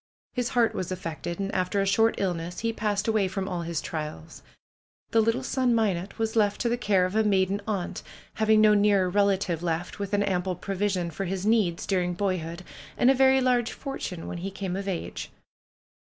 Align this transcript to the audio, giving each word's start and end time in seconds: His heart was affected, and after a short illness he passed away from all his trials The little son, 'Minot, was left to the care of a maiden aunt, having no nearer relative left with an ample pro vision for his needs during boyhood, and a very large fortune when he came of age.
His 0.33 0.49
heart 0.57 0.73
was 0.73 0.91
affected, 0.91 1.39
and 1.39 1.53
after 1.53 1.79
a 1.79 1.85
short 1.85 2.15
illness 2.17 2.61
he 2.61 2.73
passed 2.73 3.07
away 3.07 3.27
from 3.27 3.47
all 3.47 3.61
his 3.61 3.79
trials 3.81 4.41
The 5.11 5.21
little 5.21 5.43
son, 5.43 5.75
'Minot, 5.75 6.17
was 6.17 6.35
left 6.35 6.59
to 6.61 6.69
the 6.69 6.75
care 6.75 7.05
of 7.05 7.15
a 7.15 7.23
maiden 7.23 7.61
aunt, 7.67 8.01
having 8.33 8.61
no 8.61 8.73
nearer 8.73 9.11
relative 9.11 9.61
left 9.61 9.99
with 9.99 10.13
an 10.15 10.23
ample 10.23 10.55
pro 10.55 10.73
vision 10.73 11.11
for 11.11 11.25
his 11.25 11.45
needs 11.45 11.85
during 11.85 12.15
boyhood, 12.15 12.63
and 12.97 13.11
a 13.11 13.13
very 13.13 13.41
large 13.41 13.73
fortune 13.73 14.25
when 14.27 14.39
he 14.39 14.49
came 14.49 14.75
of 14.75 14.87
age. 14.87 15.29